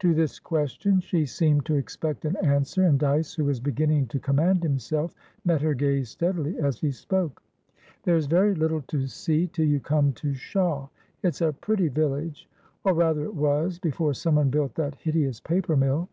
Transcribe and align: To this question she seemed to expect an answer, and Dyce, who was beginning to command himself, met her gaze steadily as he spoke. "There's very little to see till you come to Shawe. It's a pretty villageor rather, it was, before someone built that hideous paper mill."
To 0.00 0.12
this 0.12 0.38
question 0.38 1.00
she 1.00 1.24
seemed 1.24 1.64
to 1.64 1.74
expect 1.76 2.26
an 2.26 2.36
answer, 2.44 2.82
and 2.84 2.98
Dyce, 2.98 3.32
who 3.32 3.46
was 3.46 3.60
beginning 3.60 4.08
to 4.08 4.18
command 4.18 4.62
himself, 4.62 5.14
met 5.42 5.62
her 5.62 5.72
gaze 5.72 6.10
steadily 6.10 6.58
as 6.58 6.80
he 6.80 6.90
spoke. 6.90 7.42
"There's 8.02 8.26
very 8.26 8.54
little 8.54 8.82
to 8.82 9.06
see 9.06 9.46
till 9.46 9.64
you 9.64 9.80
come 9.80 10.12
to 10.20 10.34
Shawe. 10.34 10.90
It's 11.22 11.40
a 11.40 11.54
pretty 11.54 11.88
villageor 11.88 12.44
rather, 12.84 13.22
it 13.24 13.34
was, 13.34 13.78
before 13.78 14.12
someone 14.12 14.50
built 14.50 14.74
that 14.74 14.96
hideous 14.96 15.40
paper 15.40 15.78
mill." 15.78 16.10